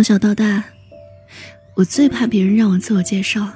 [0.00, 0.64] 从小到大，
[1.74, 3.46] 我最怕别人让我自我介绍，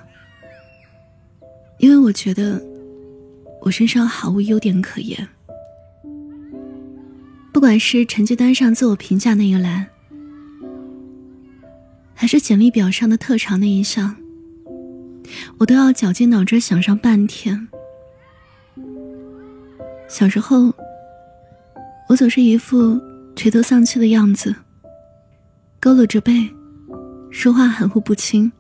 [1.79, 2.63] 因为我觉得
[3.63, 5.27] 我身上毫无优点可言。
[7.51, 9.87] 不管是成绩单上自我评价那一栏，
[12.13, 14.15] 还是简历表上的特长那一项，
[15.57, 17.69] 我都要绞尽脑汁想上半天。
[20.11, 20.75] 小时候，
[22.11, 23.01] 我总是一副
[23.35, 24.55] 垂头丧气的样子。
[25.85, 26.51] 佝偻着背，
[27.31, 28.51] 说话含糊不清。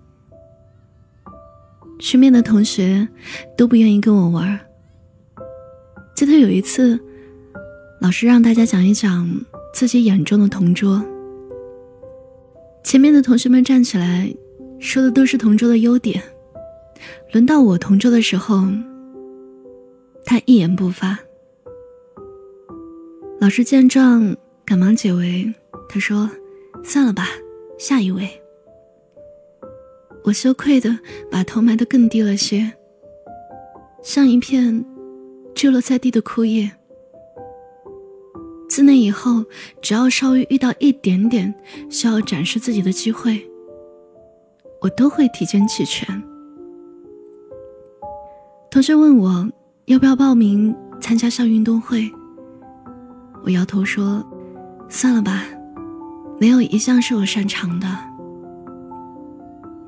[1.98, 3.08] 身边的同学
[3.56, 4.60] 都不愿意跟我玩。
[6.14, 7.00] 记得有一次，
[7.98, 9.26] 老师让大家讲一讲
[9.72, 11.02] 自己眼中的同桌。
[12.82, 14.30] 前面的同学们站起来，
[14.78, 16.22] 说的都是同桌的优点。
[17.32, 18.68] 轮到我同桌的时候，
[20.26, 21.18] 他一言不发。
[23.40, 25.54] 老师见状，赶忙解围。
[25.88, 26.28] 他说。
[26.84, 27.26] 算了吧，
[27.78, 28.28] 下一位。
[30.22, 30.96] 我羞愧的
[31.30, 32.72] 把头埋得更低了些，
[34.02, 34.84] 像一片
[35.54, 36.70] 坠落在地的枯叶。
[38.68, 39.44] 自那以后，
[39.82, 41.52] 只要稍微遇到一点点
[41.90, 43.44] 需要展示自己的机会，
[44.80, 46.22] 我都会提前弃权。
[48.70, 49.48] 同学问我
[49.84, 52.10] 要不要报名参加校运动会，
[53.44, 54.24] 我摇头说
[54.88, 55.44] ：“算了吧。”
[56.44, 57.88] 没有一项是我擅长的。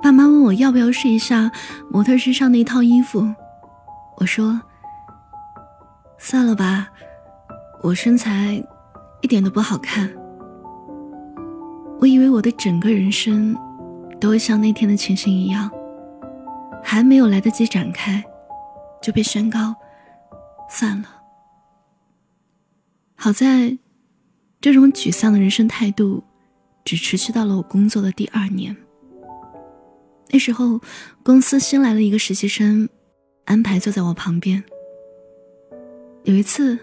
[0.03, 1.53] 爸妈问我要不要试一下
[1.91, 3.31] 模特身上那套衣服，
[4.17, 4.59] 我说
[6.17, 6.89] ：“算了吧，
[7.83, 8.65] 我身材
[9.21, 10.11] 一点都不好看。”
[12.01, 13.55] 我以为我的整个人生
[14.19, 15.71] 都会像那天的情形一样，
[16.83, 18.25] 还没有来得及展开，
[19.03, 19.75] 就被宣告
[20.71, 21.09] 算了。
[23.15, 23.77] 好在，
[24.59, 26.25] 这种沮丧的人生态度。
[26.87, 28.75] 只持续到了我工作的第二年。
[30.31, 30.81] 那时候，
[31.25, 32.89] 公司新来了一个实习生，
[33.45, 34.63] 安排坐在我旁边。
[36.23, 36.79] 有一次，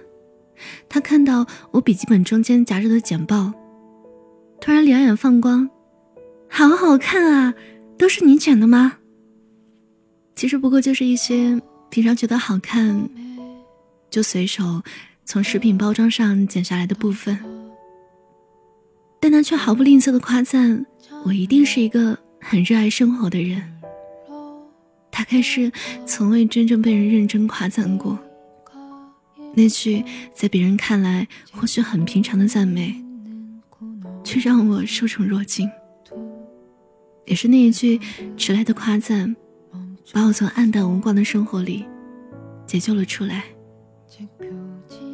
[0.90, 3.54] 他看到我笔记本中间夹着的简报，
[4.60, 5.70] 突然两眼放光
[6.50, 7.54] ：“好好看啊，
[7.98, 8.98] 都是你剪的吗？”
[10.36, 13.10] 其实不过就是一些平常觉得好看，
[14.10, 14.82] 就随手
[15.24, 17.53] 从食品包装上剪下来的部分。
[19.24, 20.86] 但他却毫不吝啬的夸赞
[21.24, 23.64] 我，一定是一个很热爱生活的人。
[25.10, 25.72] 大概是
[26.06, 28.20] 从未真正被人认真夸赞过。
[29.54, 30.04] 那句
[30.36, 33.02] 在别人看来或许很平常的赞美，
[34.26, 35.72] 却让我受宠若惊。
[37.26, 38.02] 也是那一句
[38.36, 39.34] 迟来的夸赞，
[40.12, 41.86] 把我从暗淡无光的生活里
[42.68, 43.46] 解救了出来。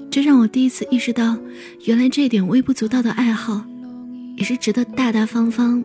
[0.09, 1.37] 这让我第一次意识到，
[1.85, 3.63] 原来这点微不足道的爱好。
[4.39, 5.83] 也是值得大大方方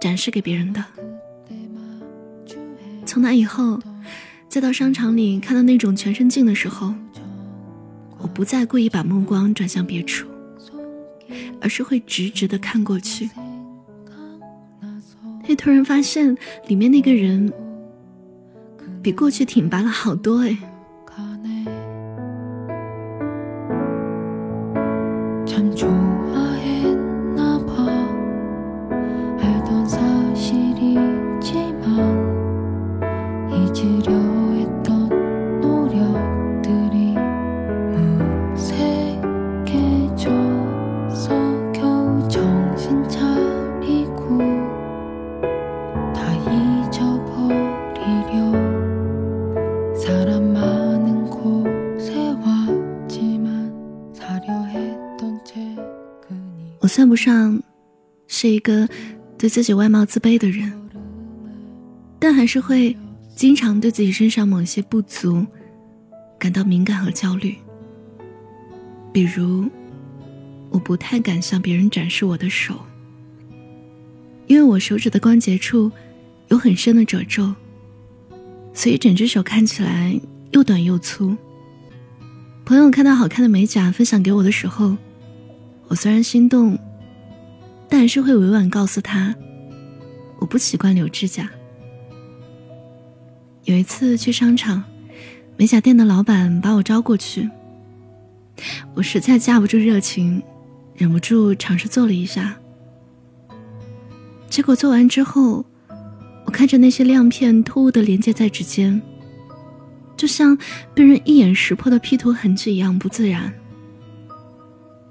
[0.00, 0.84] 展示给别人的。
[3.04, 3.80] 从那以后，
[4.48, 6.94] 再到商场里看到那种全身镜的时候，
[8.18, 10.28] 我不再故意把目光转向别处，
[11.60, 13.28] 而是会直直的看过去。
[15.42, 16.36] 会突然发现，
[16.68, 17.52] 里面那个人
[19.02, 20.56] 比过去挺拔了好多哎。
[58.42, 58.88] 是一个
[59.38, 60.72] 对自己外貌自卑的人，
[62.18, 62.96] 但还是会
[63.36, 65.46] 经常对自己身上某些不足
[66.40, 67.54] 感到敏感和焦虑。
[69.12, 69.70] 比如，
[70.70, 72.74] 我不太敢向别人展示我的手，
[74.48, 75.92] 因为我手指的关节处
[76.48, 77.54] 有很深的褶皱，
[78.74, 80.20] 所以整只手看起来
[80.50, 81.36] 又短又粗。
[82.64, 84.96] 朋友看到好看的美甲分享给我的时候。
[85.86, 86.76] 我虽然心动，
[87.92, 89.34] 但还是会委婉告诉他，
[90.38, 91.50] 我不习惯留指甲。
[93.64, 94.82] 有一次去商场，
[95.58, 97.50] 美甲店的老板把我招过去，
[98.94, 100.42] 我实在架不住热情，
[100.94, 102.56] 忍不住尝试做了一下。
[104.48, 105.62] 结果做完之后，
[106.46, 109.02] 我看着那些亮片突兀的连接在指尖，
[110.16, 110.56] 就像
[110.94, 113.52] 被人一眼识破的 P 图痕迹一样不自然。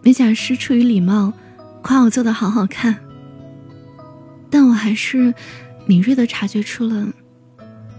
[0.01, 1.31] 美甲师出于礼貌，
[1.81, 2.95] 夸我做的好好看。
[4.49, 5.33] 但我还是
[5.85, 7.07] 敏锐的察觉出了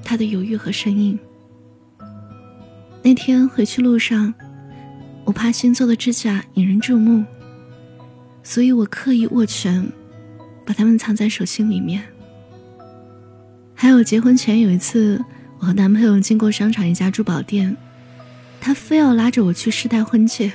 [0.04, 1.18] 他的犹豫和生硬。
[3.02, 4.32] 那天回去路上，
[5.24, 7.24] 我怕新做的指甲引人注目，
[8.42, 9.90] 所以我刻意握拳，
[10.64, 12.04] 把它们藏在手心里面。
[13.74, 15.20] 还有结婚前有一次，
[15.58, 17.76] 我和男朋友经过商场一家珠宝店，
[18.60, 20.52] 他非要拉着我去试戴婚戒。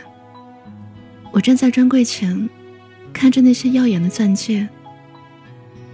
[1.34, 2.50] 我站在专柜前，
[3.18, 4.70] 看着那些耀眼的钻戒，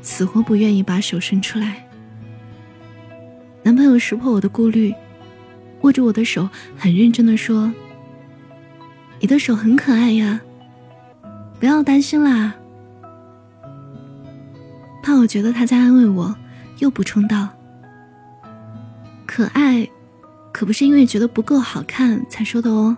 [0.02, 1.88] 死活不愿意把手伸出来。
[3.64, 4.94] 男朋友识破我的顾虑，
[5.84, 7.74] 握着我的手，很认真的说
[9.22, 10.42] ：“你的手很可爱呀，
[11.62, 12.54] 不要担心啦。”
[15.02, 16.36] 怕我觉得他在安慰我。
[16.80, 17.48] 又补充道
[19.26, 19.88] ：“可爱，
[20.52, 22.98] 可不是因为觉得不够好看才说的哦，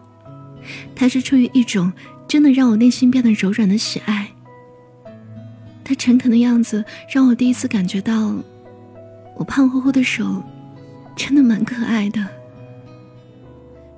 [0.95, 1.93] 它是出于一种
[2.35, 4.27] 真的让我内心变得柔软的喜爱。
[5.85, 8.35] 他诚恳的样子让我第一次感觉到，
[9.37, 10.43] 我胖乎乎的手
[11.15, 12.27] 真的蛮可爱的。”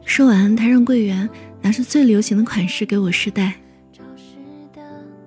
[0.05, 1.27] 说完，他让柜员
[1.63, 3.55] 拿出最流行的款式给我试戴。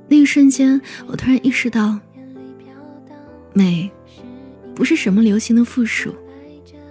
[0.06, 1.98] 那一瞬间，我突然意识到，
[3.52, 3.90] 美。
[4.72, 6.14] 不是什么流行的附属，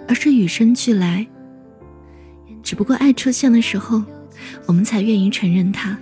[0.05, 1.25] 而是与生俱来。
[2.61, 4.03] 只不过爱出现的时候，
[4.65, 5.97] 我们才愿意承认它。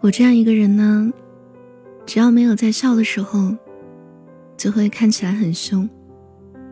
[0.00, 1.12] 我这样一个人呢，
[2.06, 3.52] 只要没有在笑的时候，
[4.56, 5.88] 就会看起来很凶，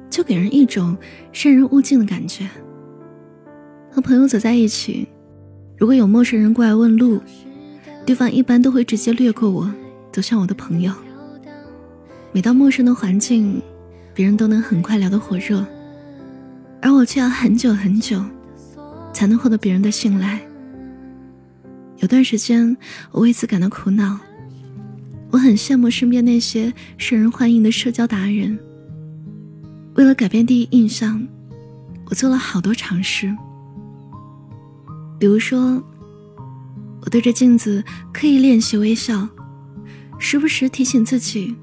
[0.08, 0.96] 就给人一种
[1.32, 2.49] 生人勿近的感觉。
[3.90, 5.08] 和朋友走在一起，
[5.76, 7.20] 如果有陌生人过来问路，
[8.05, 9.75] 对方一般都会直接掠过我，
[10.12, 10.93] 走向我的朋友。
[12.31, 13.61] 每到陌生的环境，
[14.14, 15.67] 别人都能很快聊得火热，
[16.81, 18.23] 而我却要很久很久，
[19.12, 20.40] 才能获得别人的信赖。
[21.98, 22.76] 有段时间，
[23.10, 24.19] 我为此感到苦恼。
[25.31, 28.58] 我很羡慕身边那些受人欢迎的社交达人。
[29.94, 31.26] 为了改变第一印象，
[32.06, 33.34] 我做了好多尝试。
[35.19, 35.82] 比如说，
[37.00, 37.82] 我对着镜子
[38.12, 39.28] 刻意练习微笑，
[40.19, 41.56] 时不时提醒自己。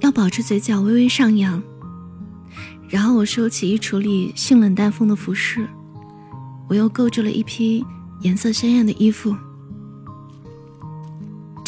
[0.00, 1.62] 要保持嘴角微微上扬，
[2.88, 5.68] 然后我收起衣橱里性冷淡风的服饰，
[6.68, 7.84] 我又购置了一批
[8.22, 9.36] 颜色鲜艳的衣服。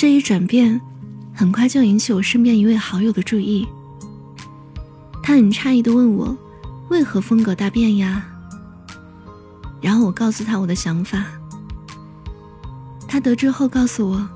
[0.02, 0.80] 这一转变，
[1.32, 3.68] 很快就引起我身边一位好友的注意。
[5.22, 6.36] 他很诧异的问我
[6.90, 8.26] ：“为何风格大变呀？”
[9.80, 11.24] 然后我告诉他我的想法。
[13.06, 14.28] 他得知后告诉我。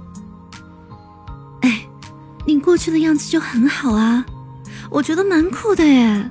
[1.62, 1.84] 哎
[2.46, 4.24] 你过去的样子就很好啊，
[4.88, 6.30] 我觉得蛮酷的耶，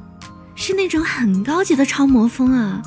[0.56, 2.82] 是那种很高级的超模风啊。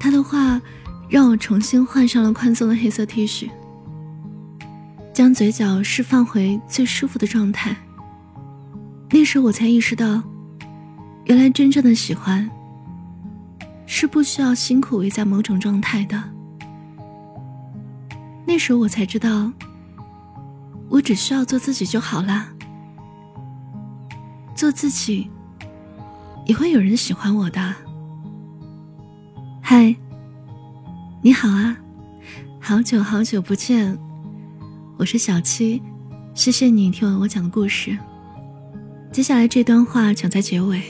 [0.00, 0.60] 他的话
[1.08, 3.48] 让我重新换上了宽松的黑色 T 恤，
[5.14, 7.74] 将嘴角释放回最舒服的状态。
[9.10, 10.20] 那时我才意识到，
[11.24, 12.50] 原来真正的喜欢
[13.86, 16.22] 是不需要辛苦围在某种状态的。
[18.44, 19.50] 那时我才知道。
[20.90, 22.46] 我只需要做自己就好了，
[24.54, 25.28] 做自己，
[26.46, 27.74] 也会有人喜欢我的。
[29.60, 29.96] 嗨，
[31.20, 31.76] 你好啊，
[32.60, 33.98] 好久好久不见，
[34.96, 35.82] 我是小七，
[36.34, 37.98] 谢谢你听完我讲的故事。
[39.10, 40.80] 接下来这段话讲在结尾。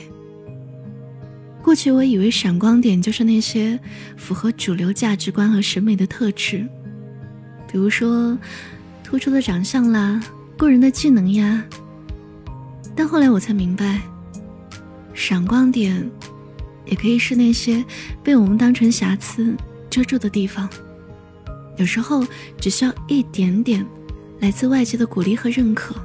[1.63, 3.79] 过去我以为闪光点就是那些
[4.15, 6.67] 符合主流价值观和审美的特质，
[7.71, 8.37] 比如说。
[9.03, 10.19] 突出的长相啦，
[10.57, 11.63] 过人的技能呀。
[12.95, 14.01] 但后来我才明白，
[15.13, 16.09] 闪光点
[16.85, 17.85] 也可以是那些
[18.23, 19.55] 被我们当成瑕疵
[19.91, 20.67] 遮住的地方。
[21.77, 22.25] 有时候
[22.59, 23.85] 只需要一点点
[24.39, 25.95] 来自外界的鼓励和认可，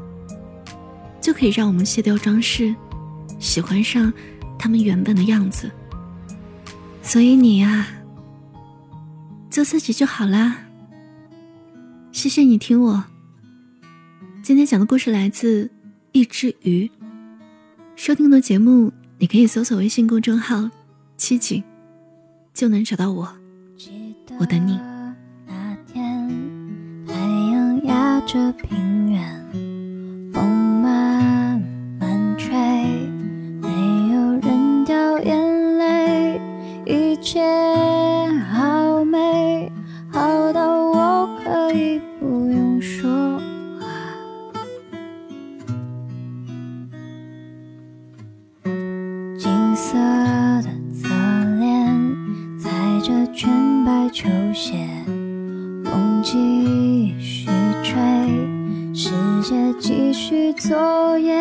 [1.21, 2.75] 就可以让我们卸掉装饰，
[3.39, 4.13] 喜欢上
[4.59, 5.71] 他们原本的样子。
[7.03, 7.87] 所以你呀，
[9.51, 10.67] 做自己就好啦。
[12.13, 13.05] 谢谢你听我。
[14.43, 15.71] 今天讲的故事来自
[16.13, 16.91] 一只鱼。
[17.95, 20.69] 收听的节目，你可以搜索微信公众号
[21.17, 21.63] “七景”，
[22.53, 23.29] 就能找到我。
[24.39, 24.90] 我等你。
[28.27, 29.23] 着平原，
[30.33, 30.47] 风
[30.83, 31.61] 慢
[31.99, 32.53] 慢吹，
[33.63, 33.69] 没
[34.13, 36.41] 有人掉眼泪，
[36.85, 37.41] 一切
[38.53, 39.73] 好美，
[40.13, 43.11] 好到我可以不用说
[43.79, 43.87] 话。
[49.39, 49.97] 金色
[50.63, 51.09] 的侧
[51.59, 52.17] 脸，
[52.59, 53.51] 踩着全
[53.85, 54.87] 白球鞋，
[60.31, 61.35] 去作业，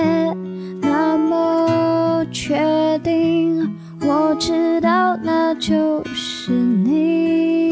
[0.81, 2.57] 那么确
[3.03, 3.69] 定，
[4.01, 7.69] 我知道那就是你。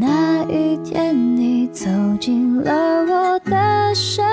[0.00, 2.72] 那一天，你走进了
[3.04, 4.23] 我的生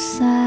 [0.00, 0.39] 就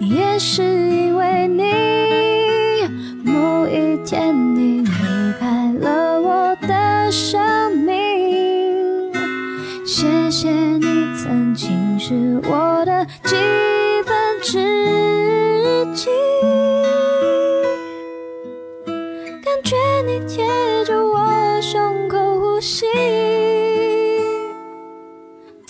[0.00, 1.62] 也是因为你。
[3.22, 7.40] 某一天，你离开了我的身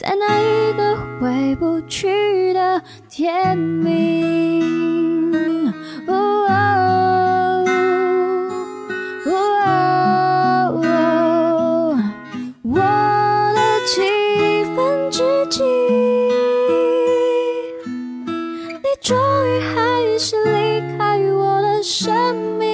[0.02, 4.62] 在那一个回不去的天明。
[6.06, 6.14] 哦
[6.48, 7.66] 哦
[9.26, 9.30] 哦
[10.82, 11.98] 哦
[12.62, 14.00] 我的几
[14.74, 15.62] 分之几，
[18.72, 22.64] 你终于还是离开我的生命。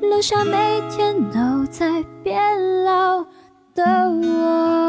[0.00, 2.40] 留下每天都在变
[2.84, 3.26] 老
[3.74, 4.79] 的我